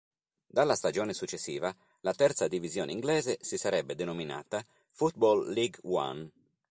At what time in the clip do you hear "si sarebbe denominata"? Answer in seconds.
3.41-4.65